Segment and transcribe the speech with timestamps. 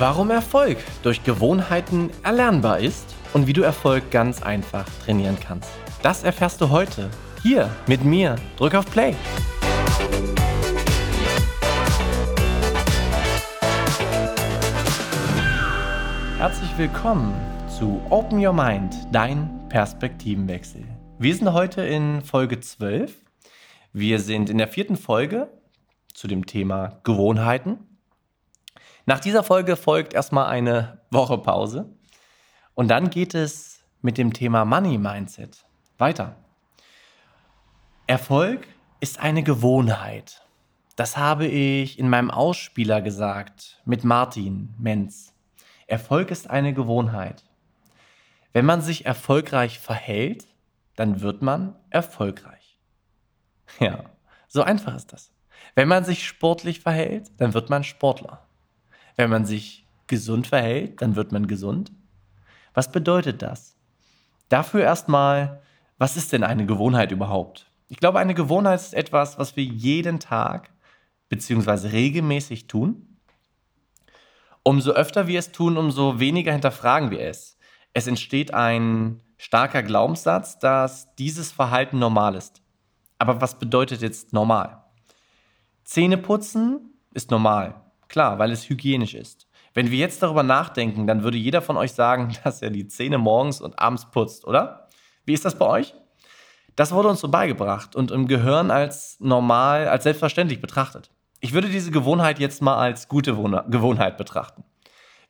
[0.00, 5.68] Warum Erfolg durch Gewohnheiten erlernbar ist und wie du Erfolg ganz einfach trainieren kannst.
[6.04, 7.10] Das erfährst du heute
[7.42, 8.36] hier mit mir.
[8.56, 9.16] Drück auf Play.
[16.36, 17.34] Herzlich willkommen
[17.76, 20.84] zu Open Your Mind, dein Perspektivenwechsel.
[21.18, 23.16] Wir sind heute in Folge 12.
[23.92, 25.48] Wir sind in der vierten Folge
[26.14, 27.87] zu dem Thema Gewohnheiten.
[29.08, 31.88] Nach dieser Folge folgt erstmal eine Woche Pause
[32.74, 35.64] und dann geht es mit dem Thema Money Mindset
[35.96, 36.36] weiter.
[38.06, 38.68] Erfolg
[39.00, 40.42] ist eine Gewohnheit.
[40.94, 45.32] Das habe ich in meinem Ausspieler gesagt mit Martin Menz.
[45.86, 47.44] Erfolg ist eine Gewohnheit.
[48.52, 50.48] Wenn man sich erfolgreich verhält,
[50.96, 52.78] dann wird man erfolgreich.
[53.80, 54.04] Ja,
[54.48, 55.32] so einfach ist das.
[55.74, 58.47] Wenn man sich sportlich verhält, dann wird man Sportler.
[59.18, 61.92] Wenn man sich gesund verhält, dann wird man gesund.
[62.72, 63.76] Was bedeutet das?
[64.48, 65.60] Dafür erstmal,
[65.98, 67.70] was ist denn eine Gewohnheit überhaupt?
[67.88, 70.70] Ich glaube, eine Gewohnheit ist etwas, was wir jeden Tag
[71.28, 71.88] bzw.
[71.88, 73.04] regelmäßig tun
[74.68, 77.56] Umso öfter wir es tun, umso weniger hinterfragen wir es.
[77.94, 82.60] Es entsteht ein starker Glaubenssatz, dass dieses Verhalten normal ist.
[83.16, 84.84] Aber was bedeutet jetzt normal?
[85.84, 87.80] Zähne putzen ist normal.
[88.08, 89.46] Klar, weil es hygienisch ist.
[89.74, 93.18] Wenn wir jetzt darüber nachdenken, dann würde jeder von euch sagen, dass er die Zähne
[93.18, 94.88] morgens und abends putzt, oder?
[95.24, 95.94] Wie ist das bei euch?
[96.74, 101.10] Das wurde uns so beigebracht und im Gehirn als normal, als selbstverständlich betrachtet.
[101.40, 104.64] Ich würde diese Gewohnheit jetzt mal als gute Gewohnheit betrachten.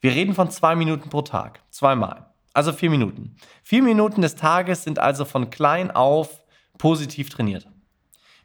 [0.00, 2.26] Wir reden von zwei Minuten pro Tag, zweimal.
[2.54, 3.36] Also vier Minuten.
[3.62, 6.42] Vier Minuten des Tages sind also von klein auf
[6.76, 7.66] positiv trainiert.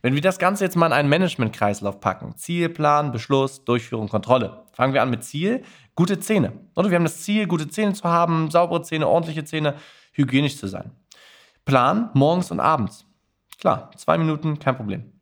[0.03, 4.65] Wenn wir das Ganze jetzt mal in einen Management-Kreislauf packen, Zielplan, Beschluss, Durchführung, Kontrolle.
[4.73, 5.63] Fangen wir an mit Ziel,
[5.95, 6.51] gute Zähne.
[6.75, 9.75] Oder wir haben das Ziel, gute Zähne zu haben, saubere Zähne, ordentliche Zähne,
[10.11, 10.91] hygienisch zu sein.
[11.63, 13.05] Plan, morgens und abends.
[13.59, 15.13] Klar, zwei Minuten, kein Problem.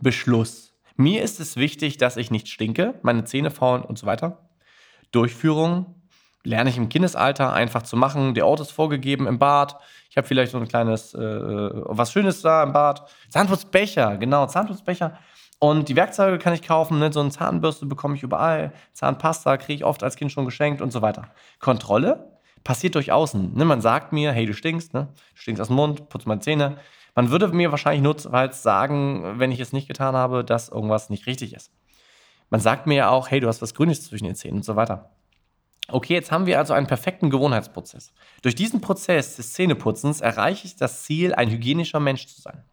[0.00, 0.74] Beschluss.
[0.96, 4.50] Mir ist es wichtig, dass ich nicht stinke, meine Zähne faulen und so weiter.
[5.12, 5.94] Durchführung
[6.42, 8.34] lerne ich im Kindesalter einfach zu machen.
[8.34, 9.76] Der Ort ist vorgegeben im Bad.
[10.08, 13.08] Ich habe vielleicht so ein kleines, äh, was Schönes da im Bad.
[13.28, 15.18] Zahnputzbecher, genau, Zahnputzbecher.
[15.58, 17.12] Und die Werkzeuge kann ich kaufen, ne?
[17.12, 20.90] so eine Zahnbürste bekomme ich überall, Zahnpasta kriege ich oft als Kind schon geschenkt und
[20.90, 21.28] so weiter.
[21.58, 22.30] Kontrolle
[22.64, 23.54] passiert durch außen.
[23.54, 23.66] Ne?
[23.66, 25.08] Man sagt mir, hey, du stinkst, ne?
[25.34, 26.78] du stinkst aus dem Mund, putz meine Zähne.
[27.14, 31.26] Man würde mir wahrscheinlich notfalls sagen, wenn ich es nicht getan habe, dass irgendwas nicht
[31.26, 31.70] richtig ist.
[32.48, 34.76] Man sagt mir ja auch, hey, du hast was Grünes zwischen den Zähnen und so
[34.76, 35.10] weiter.
[35.88, 38.12] Okay, jetzt haben wir also einen perfekten Gewohnheitsprozess.
[38.42, 42.64] Durch diesen Prozess des Zähneputzens erreiche ich das Ziel, ein hygienischer Mensch zu sein.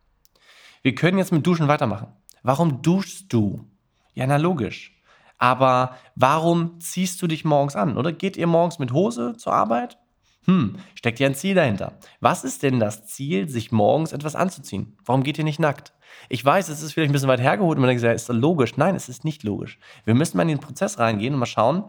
[0.84, 2.08] Wir können jetzt mit Duschen weitermachen.
[2.44, 3.66] Warum duschst du?
[4.14, 4.94] Ja, na logisch.
[5.38, 7.98] Aber warum ziehst du dich morgens an?
[7.98, 9.98] Oder geht ihr morgens mit Hose zur Arbeit?
[10.46, 12.00] Hm, steckt ja ein Ziel dahinter.
[12.22, 14.98] Was ist denn das Ziel, sich morgens etwas anzuziehen?
[15.06, 15.94] Warum geht ihr nicht nackt?
[16.30, 18.38] Ich weiß, es ist vielleicht ein bisschen weit hergeholt und man denkt, ja, ist das
[18.38, 18.78] logisch?
[18.78, 19.78] Nein, es ist nicht logisch.
[20.06, 21.84] Wir müssen mal in den Prozess reingehen und mal schauen,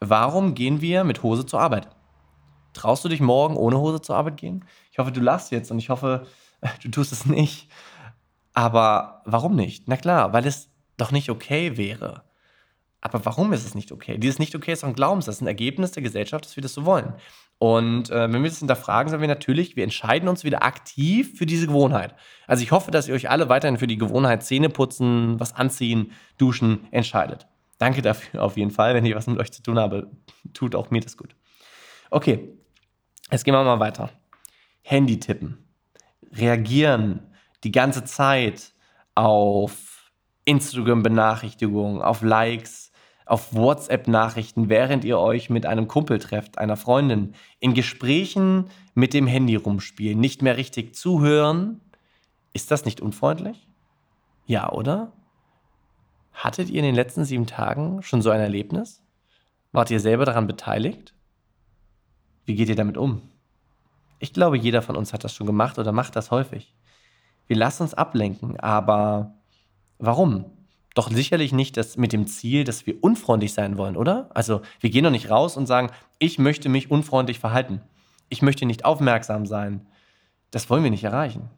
[0.00, 1.88] warum gehen wir mit Hose zur Arbeit?
[2.72, 4.64] Traust du dich morgen ohne Hose zur Arbeit gehen?
[4.92, 6.26] Ich hoffe, du lachst jetzt und ich hoffe,
[6.82, 7.68] du tust es nicht.
[8.52, 9.84] Aber warum nicht?
[9.86, 12.24] Na klar, weil es doch nicht okay wäre.
[13.00, 14.18] Aber warum ist es nicht okay?
[14.18, 17.14] Dieses nicht okay ist ein Glaubenssatz, ein Ergebnis der Gesellschaft, dass wir das so wollen.
[17.58, 21.46] Und äh, wenn wir das hinterfragen, sagen wir natürlich, wir entscheiden uns wieder aktiv für
[21.46, 22.14] diese Gewohnheit.
[22.46, 26.12] Also ich hoffe, dass ihr euch alle weiterhin für die Gewohnheit Zähne putzen, was anziehen,
[26.36, 27.46] duschen entscheidet.
[27.80, 28.94] Danke dafür auf jeden Fall.
[28.94, 30.10] Wenn ich was mit euch zu tun habe,
[30.52, 31.34] tut auch mir das gut.
[32.10, 32.52] Okay,
[33.32, 34.10] jetzt gehen wir mal weiter.
[34.82, 35.64] Handy tippen.
[36.30, 38.74] Reagieren die ganze Zeit
[39.14, 40.10] auf
[40.44, 42.92] Instagram-Benachrichtigungen, auf Likes,
[43.24, 49.26] auf WhatsApp-Nachrichten, während ihr euch mit einem Kumpel trefft, einer Freundin, in Gesprächen mit dem
[49.26, 51.80] Handy rumspielen, nicht mehr richtig zuhören,
[52.52, 53.68] ist das nicht unfreundlich?
[54.44, 55.12] Ja, oder?
[56.32, 59.02] Hattet ihr in den letzten sieben Tagen schon so ein Erlebnis?
[59.72, 61.14] Wart ihr selber daran beteiligt?
[62.44, 63.22] Wie geht ihr damit um?
[64.18, 66.74] Ich glaube, jeder von uns hat das schon gemacht oder macht das häufig.
[67.46, 69.34] Wir lassen uns ablenken, aber
[69.98, 70.44] warum?
[70.94, 74.30] doch sicherlich nicht das mit dem Ziel, dass wir unfreundlich sein wollen, oder?
[74.34, 77.80] Also wir gehen doch nicht raus und sagen, ich möchte mich unfreundlich verhalten.
[78.28, 79.86] Ich möchte nicht aufmerksam sein.
[80.50, 81.48] Das wollen wir nicht erreichen.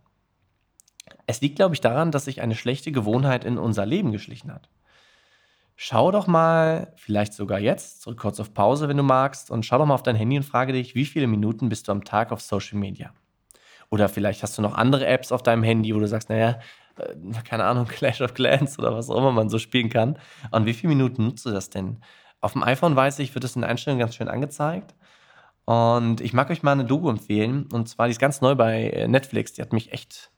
[1.27, 4.69] Es liegt, glaube ich, daran, dass sich eine schlechte Gewohnheit in unser Leben geschlichen hat.
[5.77, 9.79] Schau doch mal, vielleicht sogar jetzt, zurück kurz auf Pause, wenn du magst, und schau
[9.79, 12.31] doch mal auf dein Handy und frage dich, wie viele Minuten bist du am Tag
[12.31, 13.13] auf Social Media?
[13.91, 16.61] Oder vielleicht hast du noch andere Apps auf deinem Handy, wo du sagst, naja,
[16.97, 17.15] äh,
[17.45, 20.19] keine Ahnung, Clash of Clans oder was auch immer man so spielen kann.
[20.51, 21.99] Und wie viele Minuten nutzt du das denn?
[22.41, 24.95] Auf dem iPhone weiß ich, wird es in der Einstellung ganz schön angezeigt.
[25.65, 27.69] Und ich mag euch mal eine Doku empfehlen.
[27.73, 29.53] Und zwar, die ist ganz neu bei äh, Netflix.
[29.53, 30.32] Die hat mich echt,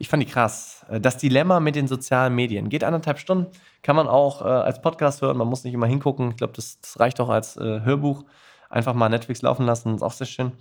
[0.00, 0.84] ich fand die krass.
[0.88, 2.70] Äh, das Dilemma mit den sozialen Medien.
[2.70, 3.52] Geht anderthalb Stunden,
[3.82, 5.36] kann man auch äh, als Podcast hören.
[5.36, 6.30] Man muss nicht immer hingucken.
[6.30, 8.24] Ich glaube, das, das, reicht auch als äh, Hörbuch.
[8.70, 10.52] Einfach mal Netflix laufen lassen, ist auch sehr schön.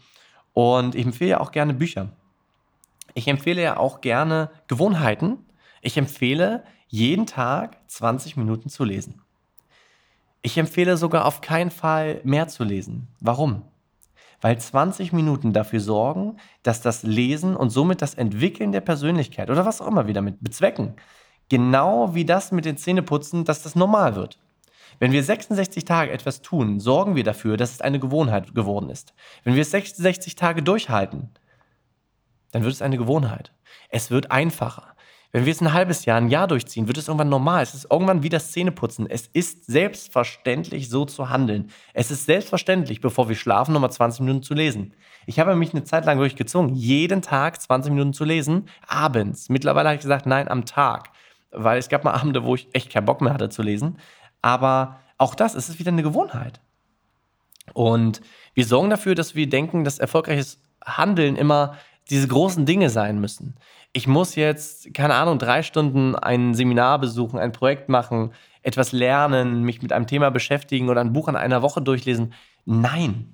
[0.53, 2.09] Und ich empfehle ja auch gerne Bücher.
[3.13, 5.37] Ich empfehle ja auch gerne Gewohnheiten.
[5.81, 9.21] Ich empfehle jeden Tag 20 Minuten zu lesen.
[10.41, 13.07] Ich empfehle sogar auf keinen Fall mehr zu lesen.
[13.21, 13.61] Warum?
[14.41, 19.65] Weil 20 Minuten dafür sorgen, dass das Lesen und somit das Entwickeln der Persönlichkeit oder
[19.65, 20.95] was auch immer wir damit bezwecken,
[21.49, 24.39] genau wie das mit den Zähneputzen, dass das normal wird.
[24.99, 29.13] Wenn wir 66 Tage etwas tun, sorgen wir dafür, dass es eine Gewohnheit geworden ist.
[29.43, 31.29] Wenn wir 66 Tage durchhalten,
[32.51, 33.53] dann wird es eine Gewohnheit.
[33.89, 34.95] Es wird einfacher.
[35.31, 37.61] Wenn wir es ein halbes Jahr, ein Jahr durchziehen, wird es irgendwann normal.
[37.61, 39.07] Es ist irgendwann wie das Zähneputzen.
[39.07, 41.69] Es ist selbstverständlich, so zu handeln.
[41.93, 44.95] Es ist selbstverständlich, bevor wir schlafen, nochmal 20 Minuten zu lesen.
[45.27, 49.49] Ich habe mich eine Zeit lang durchgezwungen, jeden Tag 20 Minuten zu lesen, abends.
[49.49, 51.11] Mittlerweile habe ich gesagt, nein, am Tag.
[51.51, 53.99] Weil es gab mal Abende, wo ich echt keinen Bock mehr hatte zu lesen.
[54.41, 56.59] Aber auch das, es ist wieder eine Gewohnheit.
[57.73, 58.21] Und
[58.55, 61.75] wir sorgen dafür, dass wir denken, dass erfolgreiches Handeln immer
[62.09, 63.55] diese großen Dinge sein müssen.
[63.91, 69.63] Ich muss jetzt, keine Ahnung, drei Stunden ein Seminar besuchen, ein Projekt machen, etwas lernen,
[69.63, 72.33] mich mit einem Thema beschäftigen oder ein Buch in einer Woche durchlesen.
[72.65, 73.33] Nein.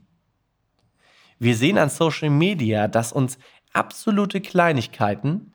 [1.39, 3.37] Wir sehen an Social Media, dass uns
[3.73, 5.51] absolute Kleinigkeiten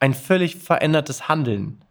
[0.00, 1.82] ein völlig verändertes Handeln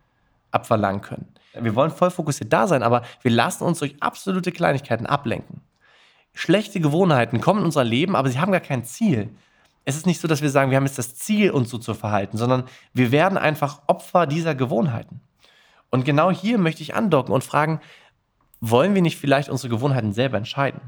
[0.51, 1.27] abverlangen können.
[1.53, 5.61] Wir wollen voll fokussiert da sein, aber wir lassen uns durch absolute Kleinigkeiten ablenken.
[6.33, 9.29] Schlechte Gewohnheiten kommen in unser Leben, aber sie haben gar kein Ziel
[9.85, 11.93] es ist nicht so, dass wir sagen, wir haben jetzt das Ziel, uns so zu
[11.93, 15.21] verhalten, sondern wir werden einfach Opfer dieser Gewohnheiten.
[15.91, 17.79] Und genau hier möchte ich andocken und fragen,
[18.59, 20.81] wollen wir nicht vielleicht unsere Gewohnheiten selber entscheiden?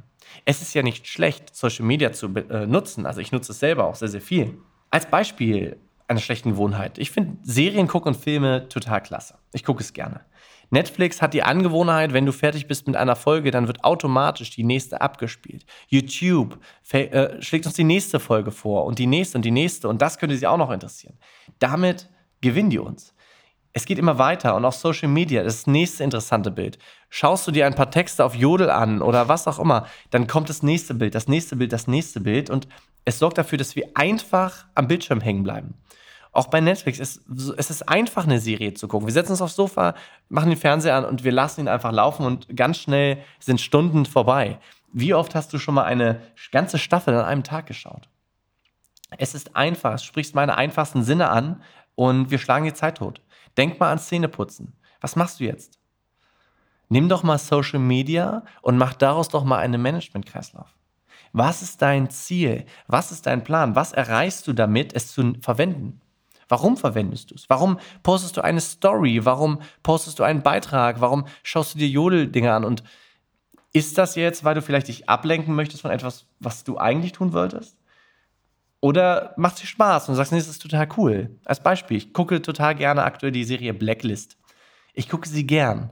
[0.46, 3.06] Es ist ja nicht schlecht, Social Media zu äh, nutzen.
[3.06, 4.58] Also ich nutze es selber auch sehr, sehr viel.
[4.90, 5.78] Als Beispiel
[6.08, 6.98] einer schlechten Gewohnheit.
[6.98, 9.36] Ich finde Serien gucken und Filme total klasse.
[9.54, 10.22] Ich gucke es gerne.
[10.70, 14.64] Netflix hat die Angewohnheit, wenn du fertig bist mit einer Folge, dann wird automatisch die
[14.64, 15.66] nächste abgespielt.
[15.88, 16.60] YouTube
[16.92, 20.18] äh, schlägt uns die nächste Folge vor und die nächste und die nächste und das
[20.18, 21.18] könnte sie auch noch interessieren.
[21.60, 22.10] Damit
[22.42, 23.14] gewinnen die uns.
[23.74, 26.80] Es geht immer weiter und auch Social Media, das, das nächste interessante Bild.
[27.10, 30.50] Schaust du dir ein paar Texte auf Jodel an oder was auch immer, dann kommt
[30.50, 32.68] das nächste Bild, das nächste Bild, das nächste Bild und
[33.06, 35.76] es sorgt dafür, dass wir einfach am Bildschirm hängen bleiben.
[36.38, 37.20] Auch bei Netflix, es,
[37.58, 39.08] es ist einfach, eine Serie zu gucken.
[39.08, 39.96] Wir setzen uns aufs Sofa,
[40.30, 44.06] machen den Fernseher an und wir lassen ihn einfach laufen und ganz schnell sind Stunden
[44.06, 44.60] vorbei.
[44.94, 48.08] Wie oft hast du schon mal eine ganze Staffel an einem Tag geschaut?
[49.18, 51.64] Es ist einfach, es sprichst meine einfachsten Sinne an
[51.96, 53.20] und wir schlagen die Zeit tot.
[53.58, 54.74] Denk mal an Zähneputzen.
[55.02, 55.80] Was machst du jetzt?
[56.88, 60.70] Nimm doch mal Social Media und mach daraus doch mal einen Management-Kreislauf.
[61.34, 62.68] Was ist dein Ziel?
[62.86, 63.76] Was ist dein Plan?
[63.76, 66.00] Was erreichst du damit, es zu verwenden?
[66.50, 67.50] Warum verwendest du es?
[67.50, 69.26] Warum postest du eine Story?
[69.26, 71.02] Warum postest du einen Beitrag?
[71.02, 72.64] Warum schaust du dir Jodel-Dinge an?
[72.64, 72.84] Und
[73.74, 77.34] ist das jetzt, weil du vielleicht dich ablenken möchtest von etwas, was du eigentlich tun
[77.34, 77.78] wolltest?
[78.80, 81.38] Oder macht es dir Spaß und sagst, nee, das ist total cool.
[81.46, 84.38] Als Beispiel, ich gucke total gerne aktuell die Serie Blacklist.
[84.94, 85.92] Ich gucke sie gern.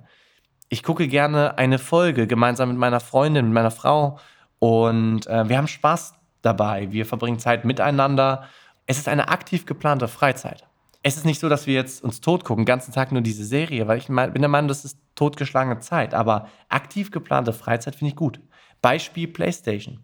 [0.69, 4.19] Ich gucke gerne eine Folge gemeinsam mit meiner Freundin, mit meiner Frau
[4.59, 6.91] und äh, wir haben Spaß dabei.
[6.91, 8.45] Wir verbringen Zeit miteinander
[8.85, 10.67] es ist eine aktiv geplante Freizeit.
[11.01, 13.45] Es ist nicht so, dass wir jetzt uns tot gucken, den ganzen Tag nur diese
[13.45, 16.13] Serie, weil ich bin der Meinung, das ist totgeschlagene Zeit.
[16.13, 18.39] Aber aktiv geplante Freizeit finde ich gut.
[18.81, 19.99] Beispiel PlayStation.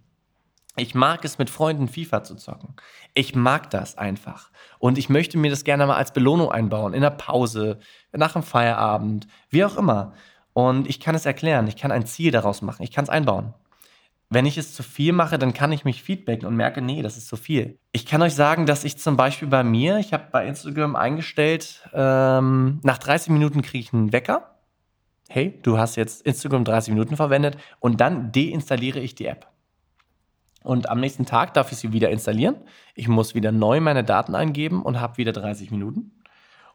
[0.78, 2.76] Ich mag es, mit Freunden FIFA zu zocken.
[3.14, 4.52] Ich mag das einfach.
[4.80, 7.80] Und ich möchte mir das gerne mal als Belohnung einbauen, in der Pause,
[8.14, 10.14] nach dem Feierabend, wie auch immer.
[10.54, 13.54] Und ich kann es erklären, ich kann ein Ziel daraus machen, ich kann es einbauen.
[14.34, 17.18] Wenn ich es zu viel mache, dann kann ich mich feedbacken und merke, nee, das
[17.18, 17.78] ist zu viel.
[17.92, 21.86] Ich kann euch sagen, dass ich zum Beispiel bei mir, ich habe bei Instagram eingestellt,
[21.94, 24.56] ähm, nach 30 Minuten kriege ich einen Wecker.
[25.28, 29.48] Hey, du hast jetzt Instagram 30 Minuten verwendet und dann deinstalliere ich die App.
[30.64, 32.56] Und am nächsten Tag darf ich sie wieder installieren.
[32.96, 36.22] Ich muss wieder neu meine Daten eingeben und habe wieder 30 Minuten.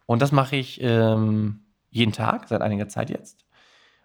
[0.05, 3.47] Und das mache ich ähm, jeden Tag, seit einiger Zeit jetzt.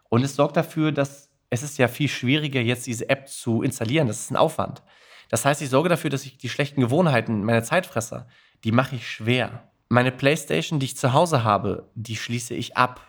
[0.08, 4.08] Und es sorgt dafür, dass es ist ja viel schwieriger, jetzt diese App zu installieren.
[4.08, 4.82] Das ist ein Aufwand.
[5.30, 8.28] Das heißt, ich sorge dafür, dass ich die schlechten Gewohnheiten, meine Zeitfresser,
[8.64, 9.70] die mache ich schwer.
[9.90, 13.02] Meine Playstation, die ich zu Hause habe, die schließe ich ab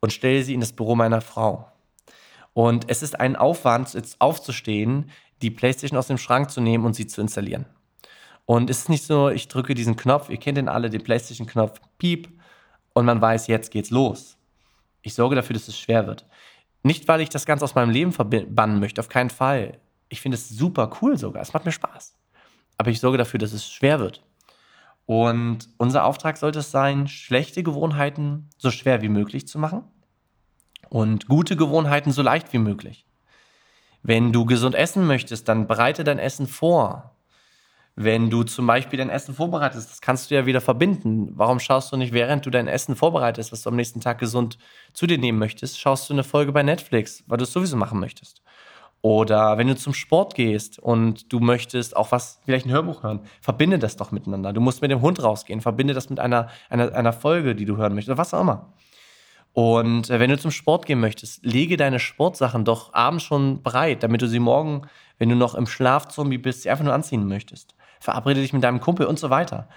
[0.00, 1.70] und stelle sie in das Büro meiner Frau.
[2.54, 5.10] Und es ist ein Aufwand, jetzt aufzustehen,
[5.42, 7.66] die Playstation aus dem Schrank zu nehmen und sie zu installieren.
[8.46, 11.80] Und es ist nicht so, ich drücke diesen Knopf, ihr kennt den alle, den Playstation-Knopf,
[11.98, 12.28] piep,
[12.94, 14.38] und man weiß, jetzt geht's los.
[15.02, 16.24] Ich sorge dafür, dass es schwer wird.
[16.86, 19.80] Nicht, weil ich das Ganze aus meinem Leben verbannen möchte, auf keinen Fall.
[20.08, 21.42] Ich finde es super cool sogar.
[21.42, 22.14] Es macht mir Spaß.
[22.78, 24.22] Aber ich sorge dafür, dass es schwer wird.
[25.04, 29.82] Und unser Auftrag sollte es sein, schlechte Gewohnheiten so schwer wie möglich zu machen
[30.88, 33.04] und gute Gewohnheiten so leicht wie möglich.
[34.04, 37.15] Wenn du gesund essen möchtest, dann bereite dein Essen vor.
[37.98, 41.30] Wenn du zum Beispiel dein Essen vorbereitest, das kannst du ja wieder verbinden.
[41.34, 44.58] Warum schaust du nicht, während du dein Essen vorbereitest, was du am nächsten Tag gesund
[44.92, 47.98] zu dir nehmen möchtest, schaust du eine Folge bei Netflix, weil du es sowieso machen
[47.98, 48.42] möchtest.
[49.00, 53.20] Oder wenn du zum Sport gehst und du möchtest auch was, vielleicht ein Hörbuch hören,
[53.40, 54.52] verbinde das doch miteinander.
[54.52, 57.78] Du musst mit dem Hund rausgehen, verbinde das mit einer, einer, einer Folge, die du
[57.78, 58.74] hören möchtest, oder was auch immer.
[59.54, 64.02] Und äh, wenn du zum Sport gehen möchtest, lege deine Sportsachen doch abends schon bereit,
[64.02, 64.82] damit du sie morgen,
[65.16, 68.80] wenn du noch im Schlafzombie bist, sie einfach nur anziehen möchtest verabrede dich mit deinem
[68.80, 69.68] Kumpel und so weiter.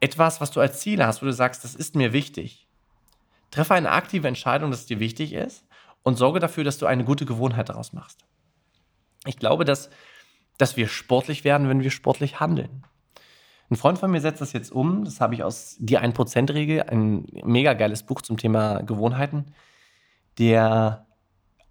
[0.00, 2.66] Etwas, was du als Ziel hast, wo du sagst, das ist mir wichtig.
[3.50, 5.66] Treffe eine aktive Entscheidung, dass es dir wichtig ist
[6.02, 8.26] und sorge dafür, dass du eine gute Gewohnheit daraus machst.
[9.24, 9.90] Ich glaube, dass,
[10.58, 12.84] dass wir sportlich werden, wenn wir sportlich handeln.
[13.70, 17.26] Ein Freund von mir setzt das jetzt um, das habe ich aus Die 1%-Regel, ein
[17.42, 19.46] mega geiles Buch zum Thema Gewohnheiten.
[20.38, 21.05] Der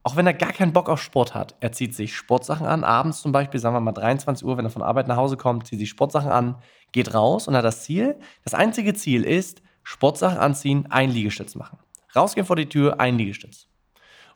[0.06, 3.24] auch wenn er gar keinen Bock auf Sport hat, er zieht sich Sportsachen an, abends
[3.24, 5.80] zum Beispiel, sagen wir mal 23 Uhr, wenn er von Arbeit nach Hause kommt, zieht
[5.80, 6.58] sich Sportsachen an,
[6.92, 11.80] geht raus und hat das Ziel, das einzige Ziel ist, Sportsachen anziehen, ein Liegestütz machen.
[12.16, 13.66] Rausgehen vor die Tür, ein Liegestütz.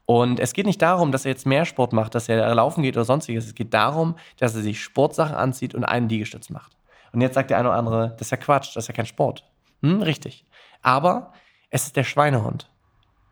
[0.08, 2.98] Und es geht nicht darum, dass er jetzt mehr Sport macht, dass er laufen geht
[2.98, 3.46] oder sonstiges.
[3.46, 6.76] Es geht darum, dass er sich Sportsachen anzieht und einen Liegestütz macht.
[7.12, 9.06] Und jetzt sagt der eine oder andere, das ist ja Quatsch, das ist ja kein
[9.06, 9.44] Sport.
[9.84, 10.46] Hm, richtig.
[10.82, 11.32] Aber
[11.70, 12.68] es ist der Schweinehund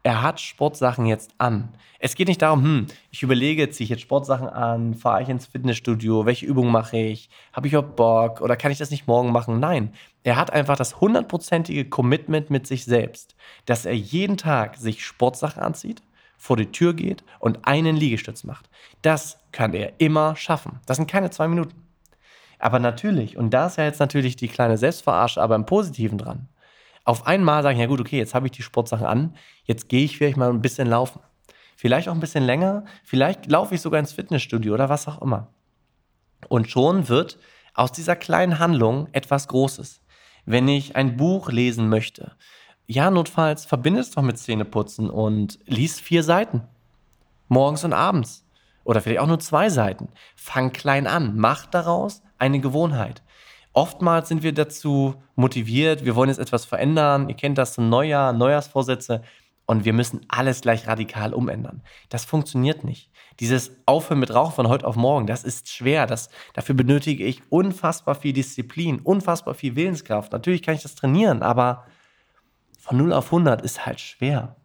[0.08, 1.68] er hat Sportsachen jetzt an.
[2.00, 5.48] Es geht nicht darum, hm, ich überlege, ziehe ich jetzt Sportsachen an, fahre ich ins
[5.48, 9.34] Fitnessstudio, welche Übung mache ich, habe ich auch Bock oder kann ich das nicht morgen
[9.34, 9.60] machen?
[9.60, 9.92] Nein,
[10.24, 13.36] er hat einfach das hundertprozentige Commitment mit sich selbst,
[13.66, 16.02] dass er jeden Tag sich Sportsachen anzieht,
[16.38, 18.70] vor die Tür geht und einen Liegestütz macht.
[19.02, 20.80] Das kann er immer schaffen.
[20.86, 21.84] Das sind keine zwei Minuten.
[22.60, 26.48] Aber natürlich, und da ist ja jetzt natürlich die kleine Selbstverarsche, aber im Positiven dran
[27.08, 29.34] auf einmal sagen, ja gut, okay, jetzt habe ich die Sportsachen an,
[29.64, 31.22] jetzt gehe ich vielleicht mal ein bisschen laufen.
[31.78, 35.48] Vielleicht auch ein bisschen länger, vielleicht laufe ich sogar ins Fitnessstudio oder was auch immer.
[36.50, 37.40] Und schon wird
[37.74, 40.02] aus dieser kleinen Handlung etwas Großes.
[40.46, 42.36] Wenn ich ein Buch lesen möchte,
[42.88, 46.64] ja, notfalls verbinde es doch mit Zähneputzen und lies vier Seiten.
[47.48, 48.46] Morgens und abends.
[48.84, 50.10] Oder vielleicht auch nur zwei Seiten.
[50.36, 51.38] Fang klein an.
[51.38, 53.22] Mach daraus eine Gewohnheit
[53.77, 57.29] oftmals sind wir dazu motiviert, wir wollen jetzt etwas verändern.
[57.29, 59.22] Ihr kennt das zum Neujahr, Neujahrsvorsätze
[59.67, 61.84] und wir müssen alles gleich radikal umändern.
[62.10, 63.12] Das funktioniert nicht.
[63.39, 66.07] Dieses Aufhören mit Rauchen von heute auf morgen, das ist schwer.
[66.07, 70.31] Das, dafür benötige ich unfassbar viel Disziplin, unfassbar viel Willenskraft.
[70.31, 71.86] Natürlich kann ich das trainieren, aber
[72.79, 74.55] von 0 auf 100 ist halt schwer.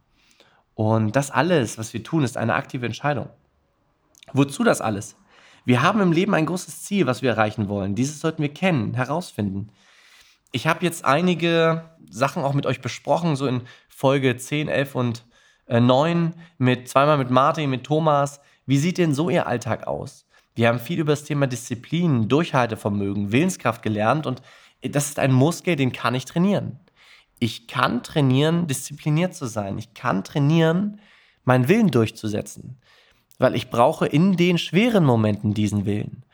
[0.74, 3.28] Und das alles, was wir tun, ist eine aktive Entscheidung.
[4.32, 5.16] Wozu das alles?
[5.64, 7.94] Wir haben im Leben ein großes Ziel, was wir erreichen wollen.
[7.94, 9.68] Dieses sollten wir kennen, herausfinden.
[10.50, 15.24] Ich habe jetzt einige Sachen auch mit euch besprochen, so in Folge 10, 11 und
[15.66, 18.40] äh, 9, mit, zweimal mit Martin, mit Thomas.
[18.66, 20.26] Wie sieht denn so Ihr Alltag aus?
[20.54, 24.42] Wir haben viel über das Thema Disziplin, Durchhaltevermögen, Willenskraft gelernt und
[24.82, 26.80] das ist ein Muskel, den kann ich trainieren.
[27.38, 29.78] Ich kann trainieren, diszipliniert zu sein.
[29.78, 31.00] Ich kann trainieren,
[31.44, 32.78] meinen Willen durchzusetzen
[33.38, 36.24] weil ich brauche in den schweren Momenten diesen Willen.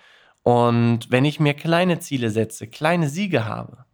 [0.42, 3.84] Und wenn ich mir kleine Ziele setze, kleine Siege habe,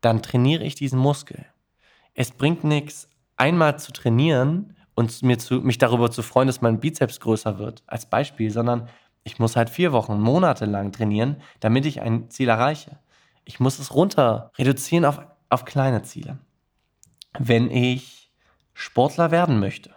[0.00, 1.46] dann trainiere ich diesen Muskel.
[2.14, 6.80] Es bringt nichts, einmal zu trainieren und mir zu, mich darüber zu freuen, dass mein
[6.80, 8.88] Bizeps größer wird, als Beispiel, sondern
[9.24, 12.98] ich muss halt vier Wochen, Monate lang trainieren, damit ich ein Ziel erreiche.
[13.44, 16.38] Ich muss es runter reduzieren auf, auf kleine Ziele.
[17.38, 18.30] Wenn ich
[18.74, 19.90] Sportler werden möchte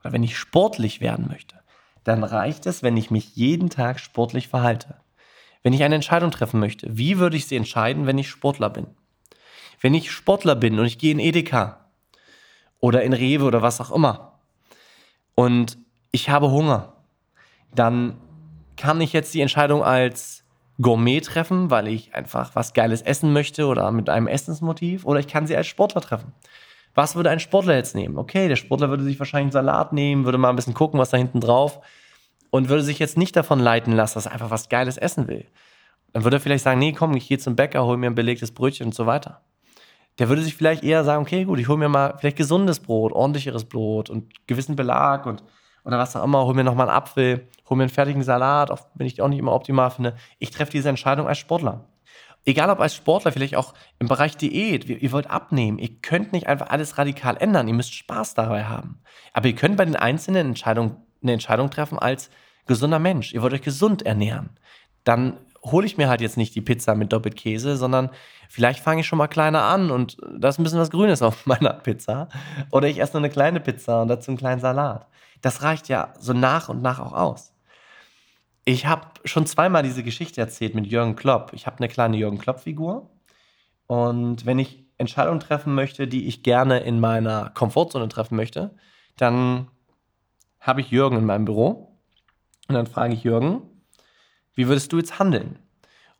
[0.00, 1.61] oder wenn ich sportlich werden möchte,
[2.04, 4.96] dann reicht es, wenn ich mich jeden Tag sportlich verhalte.
[5.62, 8.86] Wenn ich eine Entscheidung treffen möchte, wie würde ich sie entscheiden, wenn ich Sportler bin?
[9.80, 11.86] Wenn ich Sportler bin und ich gehe in Edeka
[12.80, 14.40] oder in Rewe oder was auch immer
[15.34, 15.78] und
[16.10, 16.92] ich habe Hunger,
[17.74, 18.18] dann
[18.76, 20.44] kann ich jetzt die Entscheidung als
[20.80, 25.28] Gourmet treffen, weil ich einfach was Geiles essen möchte oder mit einem Essensmotiv, oder ich
[25.28, 26.32] kann sie als Sportler treffen.
[26.94, 28.18] Was würde ein Sportler jetzt nehmen?
[28.18, 31.10] Okay, der Sportler würde sich wahrscheinlich einen Salat nehmen, würde mal ein bisschen gucken, was
[31.10, 31.80] da hinten drauf
[32.50, 35.46] und würde sich jetzt nicht davon leiten lassen, dass er einfach was Geiles essen will.
[36.12, 38.52] Dann würde er vielleicht sagen, nee, komm, ich gehe zum Bäcker, hol mir ein belegtes
[38.52, 39.40] Brötchen und so weiter.
[40.18, 43.12] Der würde sich vielleicht eher sagen, okay, gut, ich hole mir mal vielleicht gesundes Brot,
[43.12, 45.42] ordentlicheres Brot und gewissen Belag und
[45.84, 48.86] oder was auch immer, hol mir nochmal einen Apfel, hol mir einen fertigen Salat, auch
[48.94, 50.14] wenn ich die auch nicht immer optimal finde.
[50.38, 51.86] Ich treffe diese Entscheidung als Sportler.
[52.44, 56.48] Egal ob als Sportler, vielleicht auch im Bereich Diät, ihr wollt abnehmen, ihr könnt nicht
[56.48, 59.00] einfach alles radikal ändern, ihr müsst Spaß dabei haben.
[59.32, 62.30] Aber ihr könnt bei den einzelnen Entscheidungen eine Entscheidung treffen als
[62.66, 63.32] gesunder Mensch.
[63.32, 64.58] Ihr wollt euch gesund ernähren.
[65.04, 68.10] Dann hole ich mir halt jetzt nicht die Pizza mit doppelt Käse, sondern
[68.48, 71.46] vielleicht fange ich schon mal kleiner an und da ist ein bisschen was Grünes auf
[71.46, 72.28] meiner Pizza.
[72.70, 75.06] Oder ich esse nur eine kleine Pizza und dazu einen kleinen Salat.
[75.40, 77.51] Das reicht ja so nach und nach auch aus.
[78.64, 81.52] Ich habe schon zweimal diese Geschichte erzählt mit Jürgen Klopp.
[81.52, 83.10] Ich habe eine kleine Jürgen Klopp-Figur.
[83.88, 88.74] Und wenn ich Entscheidungen treffen möchte, die ich gerne in meiner Komfortzone treffen möchte,
[89.16, 89.68] dann
[90.60, 91.98] habe ich Jürgen in meinem Büro.
[92.68, 93.62] Und dann frage ich Jürgen,
[94.54, 95.58] wie würdest du jetzt handeln?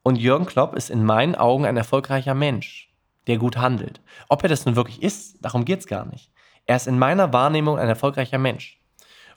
[0.03, 2.93] Und Jürgen Klopp ist in meinen Augen ein erfolgreicher Mensch,
[3.29, 4.01] der gut handelt.
[4.29, 6.33] Ob er das nun wirklich ist, darum geht es gar nicht.
[6.67, 8.81] Er ist in meiner Wahrnehmung ein erfolgreicher Mensch.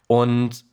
[0.08, 0.66] Und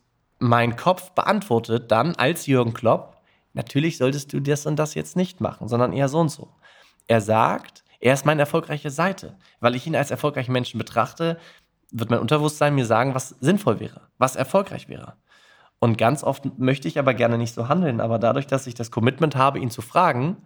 [0.43, 3.21] mein Kopf beantwortet dann als Jürgen Klopp,
[3.53, 6.53] natürlich solltest du das und das jetzt nicht machen, sondern eher so und so.
[7.07, 9.37] Er sagt, er ist meine erfolgreiche Seite.
[9.61, 11.39] Weil ich ihn als erfolgreichen Menschen betrachte,
[11.91, 15.15] wird mein Unterbewusstsein mir sagen, was sinnvoll wäre, was erfolgreich wäre.
[15.79, 18.91] Und ganz oft möchte ich aber gerne nicht so handeln, aber dadurch, dass ich das
[18.91, 20.43] Commitment habe, ihn zu fragen,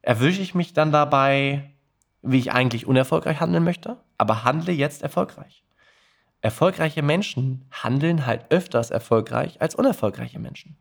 [0.00, 1.74] erwische ich mich dann dabei,
[2.22, 5.63] wie ich eigentlich unerfolgreich handeln möchte, aber handle jetzt erfolgreich
[6.44, 10.76] erfolgreiche Menschen handeln halt öfters erfolgreich als unerfolgreiche Menschen.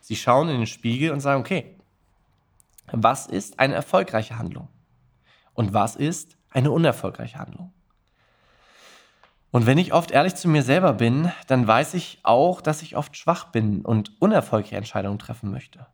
[0.00, 1.76] Sie schauen in den Spiegel und sagen, okay,
[2.92, 4.68] was ist eine erfolgreiche Handlung?
[5.52, 7.72] Und was ist eine unerfolgreiche Handlung?
[9.50, 12.96] Und wenn ich oft ehrlich zu mir selber bin, dann weiß ich auch, dass ich
[12.96, 15.86] oft schwach bin und unerfolgreiche Entscheidungen treffen möchte.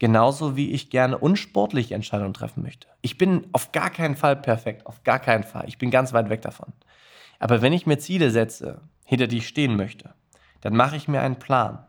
[0.00, 2.88] Genauso wie ich gerne unsportliche Entscheidungen treffen möchte.
[3.02, 5.68] Ich bin auf gar keinen Fall perfekt, auf gar keinen Fall.
[5.68, 6.72] Ich bin ganz weit weg davon.
[7.42, 10.14] Aber wenn ich mir Ziele setze, hinter die ich stehen möchte,
[10.60, 11.84] dann mache ich mir einen Plan.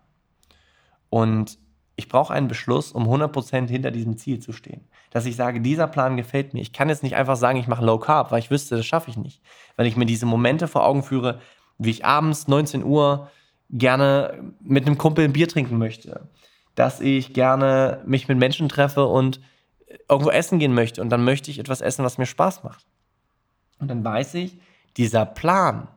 [1.11, 1.59] Und
[1.95, 4.87] ich brauche einen Beschluss, um 100% hinter diesem Ziel zu stehen.
[5.11, 6.61] Dass ich sage, dieser Plan gefällt mir.
[6.61, 9.11] Ich kann jetzt nicht einfach sagen, ich mache Low Carb, weil ich wüsste, das schaffe
[9.11, 9.43] ich nicht.
[9.75, 11.39] Weil ich mir diese Momente vor Augen führe,
[11.77, 13.29] wie ich abends 19 Uhr
[13.69, 16.29] gerne mit einem Kumpel ein Bier trinken möchte.
[16.73, 19.39] Dass ich gerne mich mit Menschen treffe und
[20.09, 20.99] irgendwo essen gehen möchte.
[20.99, 22.87] Und dann möchte ich etwas essen, was mir Spaß macht.
[23.77, 24.57] Und dann weiß ich,
[24.97, 25.87] dieser Plan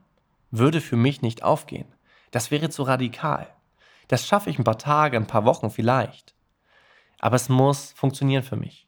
[0.51, 1.87] würde für mich nicht aufgehen.
[2.31, 3.49] Das wäre zu radikal.
[4.09, 6.35] Das schaffe ich ein paar Tage, ein paar Wochen vielleicht.
[7.19, 8.87] Aber es muss funktionieren für mich.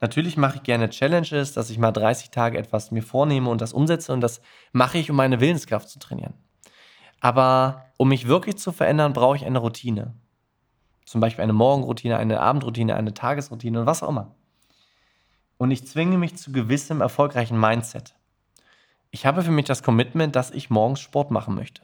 [0.00, 3.72] Natürlich mache ich gerne Challenges, dass ich mal 30 Tage etwas mir vornehme und das
[3.72, 4.40] umsetze und das
[4.72, 6.34] mache ich, um meine Willenskraft zu trainieren.
[7.20, 10.14] Aber um mich wirklich zu verändern, brauche ich eine Routine.
[11.06, 14.34] Zum Beispiel eine Morgenroutine, eine Abendroutine, eine Tagesroutine und was auch immer.
[15.56, 18.16] Und ich zwinge mich zu gewissem erfolgreichen Mindset.
[19.14, 21.82] Ich habe für mich das Commitment, dass ich morgens Sport machen möchte.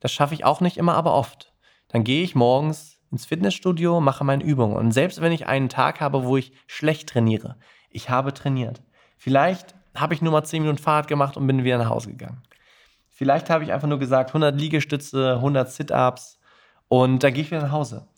[0.00, 1.52] Das schaffe ich auch nicht immer, aber oft.
[1.88, 4.74] Dann gehe ich morgens ins Fitnessstudio, mache meine Übungen.
[4.74, 7.56] Und selbst wenn ich einen Tag habe, wo ich schlecht trainiere,
[7.90, 8.82] ich habe trainiert.
[9.18, 12.42] Vielleicht habe ich nur mal 10 Minuten Fahrrad gemacht und bin wieder nach Hause gegangen.
[13.10, 16.40] Vielleicht habe ich einfach nur gesagt, 100 Liegestütze, 100 Sit-Ups
[16.88, 18.08] und dann gehe ich wieder nach Hause.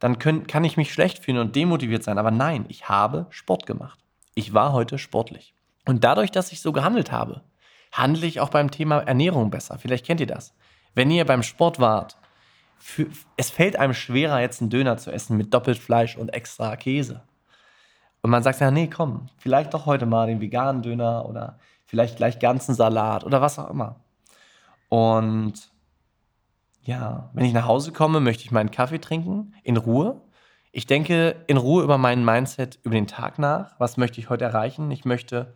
[0.00, 2.18] Dann können, kann ich mich schlecht fühlen und demotiviert sein.
[2.18, 3.98] Aber nein, ich habe Sport gemacht.
[4.34, 5.54] Ich war heute sportlich.
[5.86, 7.42] Und dadurch, dass ich so gehandelt habe,
[7.92, 9.78] handle ich auch beim Thema Ernährung besser.
[9.78, 10.54] Vielleicht kennt ihr das.
[10.94, 12.16] Wenn ihr beim Sport wart,
[12.78, 16.74] für, es fällt einem schwerer, jetzt einen Döner zu essen mit doppelt Fleisch und extra
[16.76, 17.22] Käse.
[18.22, 22.16] Und man sagt ja, nee, komm, vielleicht doch heute mal den veganen Döner oder vielleicht
[22.16, 24.00] gleich ganzen Salat oder was auch immer.
[24.88, 25.70] Und
[26.82, 30.20] ja, wenn ich nach Hause komme, möchte ich meinen Kaffee trinken, in Ruhe.
[30.72, 33.78] Ich denke in Ruhe über meinen Mindset, über den Tag nach.
[33.78, 34.90] Was möchte ich heute erreichen?
[34.90, 35.54] Ich möchte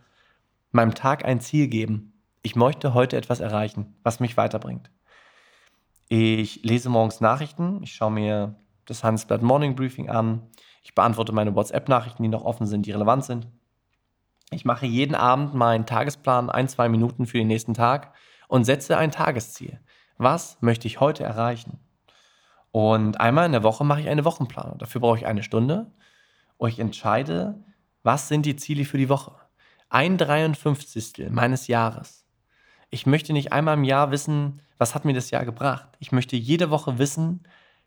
[0.70, 2.15] meinem Tag ein Ziel geben
[2.46, 4.88] ich möchte heute etwas erreichen, was mich weiterbringt.
[6.06, 8.54] Ich lese morgens Nachrichten, ich schaue mir
[8.84, 10.42] das Handelsblatt Morning Briefing an,
[10.84, 13.48] ich beantworte meine WhatsApp-Nachrichten, die noch offen sind, die relevant sind.
[14.52, 18.14] Ich mache jeden Abend meinen Tagesplan, ein, zwei Minuten für den nächsten Tag
[18.46, 19.80] und setze ein Tagesziel.
[20.16, 21.80] Was möchte ich heute erreichen?
[22.70, 24.78] Und einmal in der Woche mache ich eine Wochenplanung.
[24.78, 25.90] Dafür brauche ich eine Stunde
[26.58, 27.64] und ich entscheide,
[28.04, 29.32] was sind die Ziele für die Woche.
[29.88, 31.28] Ein 53.
[31.30, 32.25] meines Jahres
[32.90, 35.88] ich möchte nicht einmal im Jahr wissen, was hat mir das Jahr gebracht.
[35.98, 37.42] Ich möchte jede Woche wissen,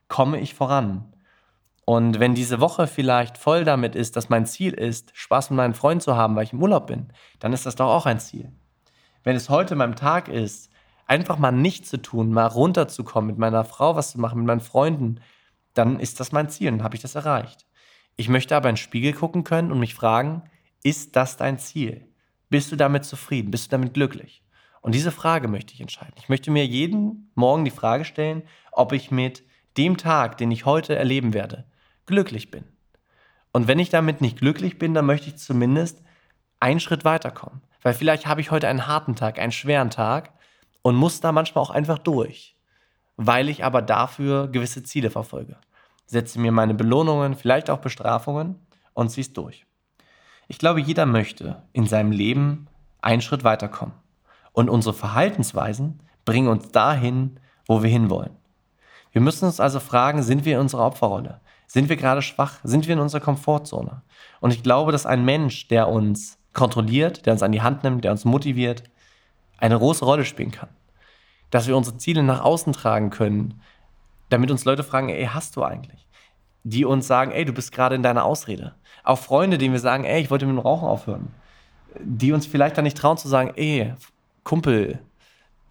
[0.07, 1.13] komme ich voran.
[1.85, 5.73] Und wenn diese Woche vielleicht voll damit ist, dass mein Ziel ist, Spaß mit meinen
[5.73, 8.51] Freunden zu haben, weil ich im Urlaub bin, dann ist das doch auch ein Ziel.
[9.23, 10.69] Wenn es heute mein Tag ist,
[11.07, 14.59] einfach mal nichts zu tun, mal runterzukommen, mit meiner Frau was zu machen, mit meinen
[14.59, 15.19] Freunden,
[15.73, 17.65] dann ist das mein Ziel und habe ich das erreicht.
[18.15, 20.43] Ich möchte aber in den Spiegel gucken können und mich fragen,
[20.83, 22.07] ist das dein Ziel?
[22.49, 23.49] Bist du damit zufrieden?
[23.49, 24.43] Bist du damit glücklich?
[24.82, 26.13] Und diese Frage möchte ich entscheiden.
[26.18, 29.44] Ich möchte mir jeden Morgen die Frage stellen, ob ich mit
[29.78, 31.65] dem Tag, den ich heute erleben werde,
[32.06, 32.63] glücklich bin.
[33.52, 36.02] Und wenn ich damit nicht glücklich bin, dann möchte ich zumindest
[36.60, 37.62] einen Schritt weiterkommen.
[37.82, 40.34] Weil vielleicht habe ich heute einen harten Tag, einen schweren Tag
[40.82, 42.56] und muss da manchmal auch einfach durch.
[43.15, 45.58] Weil ich aber dafür gewisse Ziele verfolge.
[46.06, 48.60] Setze mir meine Belohnungen, vielleicht auch Bestrafungen
[48.94, 49.65] und ziehe es durch.
[50.48, 52.68] Ich glaube, jeder möchte in seinem Leben
[53.02, 53.94] einen Schritt weiterkommen.
[54.51, 58.35] Und unsere Verhaltensweisen bringen uns dahin, wo wir hinwollen.
[59.12, 61.41] Wir müssen uns also fragen, sind wir in unserer Opferrolle?
[61.67, 62.59] Sind wir gerade schwach?
[62.63, 64.01] Sind wir in unserer Komfortzone?
[64.39, 68.03] Und ich glaube, dass ein Mensch, der uns kontrolliert, der uns an die Hand nimmt,
[68.03, 68.83] der uns motiviert,
[69.57, 70.69] eine große Rolle spielen kann.
[71.51, 73.62] Dass wir unsere Ziele nach außen tragen können,
[74.29, 76.07] damit uns Leute fragen, ey, hast du eigentlich?
[76.63, 78.75] Die uns sagen, ey, du bist gerade in deiner Ausrede.
[79.03, 81.33] Auch Freunde, denen wir sagen, ey, ich wollte mit dem Rauchen aufhören.
[81.99, 83.93] Die uns vielleicht dann nicht trauen zu sagen, ey,
[84.49, 84.99] Kumpel,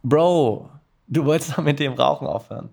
[0.04, 0.70] Bro,
[1.08, 2.70] du wolltest doch mit dem Rauchen aufhören.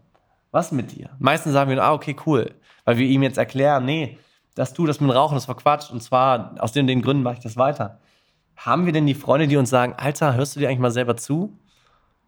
[0.51, 1.09] Was mit dir?
[1.17, 2.53] Meistens sagen wir, ah, okay, cool
[2.85, 4.17] weil wir ihm jetzt erklären, nee,
[4.53, 7.23] dass du das mit dem Rauchen, das war Quatsch und zwar aus den, den Gründen
[7.23, 7.99] mache ich das weiter.
[8.55, 11.17] Haben wir denn die Freunde, die uns sagen, Alter, hörst du dir eigentlich mal selber
[11.17, 11.59] zu?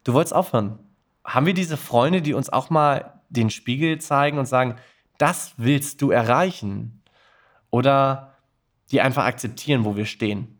[0.04, 0.80] Du wolltest aufhören.
[1.24, 4.76] Haben wir diese Freunde, die uns auch mal den Spiegel zeigen und sagen,
[5.20, 7.04] das willst du erreichen?
[7.70, 8.34] Oder
[8.92, 10.57] die einfach akzeptieren, wo wir stehen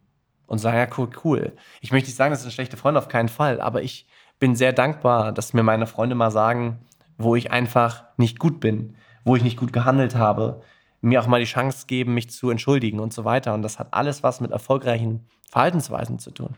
[0.48, 1.54] und sagen, ja, cool, cool.
[1.82, 4.08] Ich möchte nicht sagen, das sind schlechte Freunde, auf keinen Fall, aber ich
[4.40, 6.80] bin sehr dankbar, dass mir meine Freunde mal sagen,
[7.18, 10.62] wo ich einfach nicht gut bin, wo ich nicht gut gehandelt habe,
[11.02, 13.54] mir auch mal die Chance geben, mich zu entschuldigen und so weiter.
[13.54, 16.56] Und das hat alles was mit erfolgreichen Verhaltensweisen zu tun.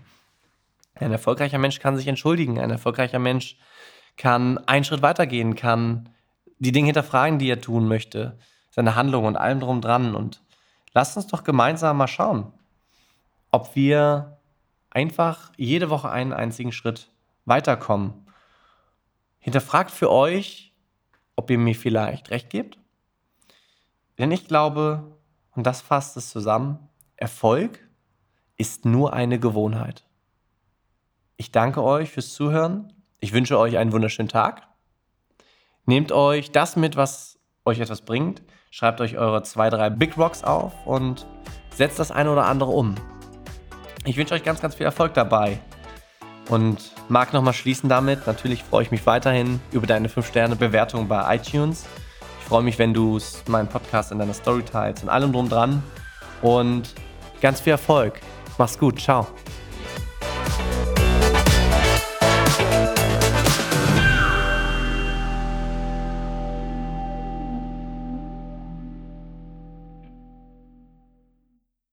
[0.95, 3.58] Ein erfolgreicher Mensch kann sich entschuldigen, ein erfolgreicher Mensch
[4.17, 6.10] kann einen Schritt weitergehen, kann
[6.58, 8.38] die Dinge hinterfragen, die er tun möchte,
[8.69, 10.13] seine Handlungen und allem drum dran.
[10.13, 10.41] Und
[10.93, 12.52] lasst uns doch gemeinsam mal schauen,
[13.51, 14.39] ob wir
[14.89, 17.12] einfach jede Woche einen einzigen Schritt
[17.45, 18.13] weiterkommen.
[19.39, 20.73] Hinterfragt für euch,
[21.35, 22.77] ob ihr mir vielleicht recht gebt.
[24.17, 25.17] Denn ich glaube,
[25.55, 27.88] und das fasst es zusammen, Erfolg
[28.57, 30.05] ist nur eine Gewohnheit.
[31.38, 32.93] Ich danke euch fürs Zuhören.
[33.21, 34.67] Ich wünsche euch einen wunderschönen Tag.
[35.85, 38.41] Nehmt euch das mit, was euch etwas bringt.
[38.71, 41.25] Schreibt euch eure zwei, drei Big Rocks auf und
[41.73, 42.95] setzt das eine oder andere um.
[44.05, 45.59] Ich wünsche euch ganz, ganz viel Erfolg dabei.
[46.49, 46.77] Und
[47.09, 48.25] mag nochmal schließen damit.
[48.25, 51.85] Natürlich freue ich mich weiterhin über deine 5-Sterne-Bewertung bei iTunes.
[52.39, 55.83] Ich freue mich, wenn du meinen Podcast in deiner Story teilst und allem drum dran.
[56.41, 56.95] Und
[57.41, 58.19] ganz viel Erfolg.
[58.57, 58.99] Mach's gut.
[58.99, 59.27] Ciao.